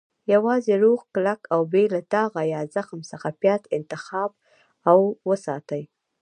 [0.33, 4.31] -یوازې روغ، کلک، او بې له داغه یا زخم څخه پیاز انتخاب
[4.89, 5.83] او وساتئ.